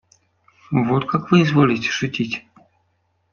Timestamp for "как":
1.07-1.29